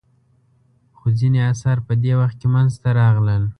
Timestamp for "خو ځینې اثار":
0.97-1.77